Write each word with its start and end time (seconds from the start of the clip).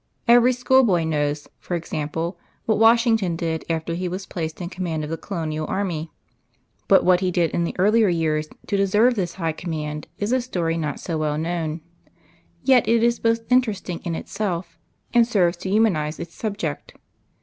Every 0.27 0.51
schoolboy 0.51 1.03
knows, 1.03 1.47
for 1.59 1.75
example, 1.75 2.39
what 2.65 2.79
Washington 2.79 3.35
did 3.35 3.63
after 3.69 3.93
he 3.93 4.07
was 4.09 4.25
placed 4.25 4.59
in 4.59 4.67
command 4.69 5.03
of 5.03 5.11
the 5.11 5.15
Colonial 5.15 5.67
Army 5.67 6.11
but 6.87 7.05
what 7.05 7.19
he 7.19 7.29
did 7.29 7.51
in 7.51 7.65
the 7.65 7.75
earlier 7.77 8.09
years 8.09 8.49
to 8.65 8.75
deserve 8.77 9.13
this 9.13 9.35
high 9.35 9.51
command 9.51 10.07
is 10.17 10.31
a 10.33 10.41
story 10.41 10.75
not 10.75 10.99
so 10.99 11.19
well 11.19 11.37
known. 11.37 11.81
Yet 12.63 12.87
it 12.87 13.03
is 13.03 13.19
both 13.19 13.41
interesting 13.51 13.99
in 14.03 14.15
itself, 14.15 14.79
and 15.13 15.27
serves 15.27 15.57
to 15.57 15.69
humanize 15.69 16.19
its 16.19 16.33
subject. 16.33 16.95